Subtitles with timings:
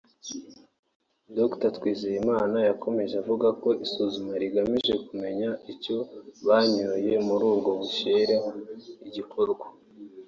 [1.37, 5.97] Dr Twizeyimana yakomeje avuga ko isuzuma rigamije kumenya icyo
[6.47, 8.37] banyoye muri ubwo bushera
[9.01, 9.65] rigikorwa